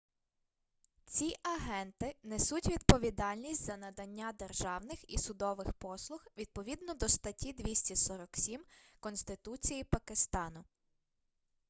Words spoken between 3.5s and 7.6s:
за надання державних і судових послуг відповідно до статті